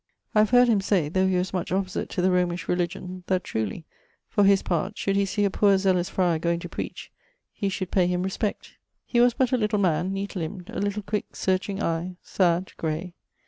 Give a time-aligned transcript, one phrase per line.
[0.33, 3.43] I have heard him say (though he was much opposite to the Romish religion) that
[3.43, 3.85] truly,
[4.27, 7.11] for his part, should he see a poor zealous friar goeing to preach,
[7.53, 8.77] he should pay him respect.
[9.05, 13.13] He was but a little man, neat limbed, a little quick searching eie, sad, gray.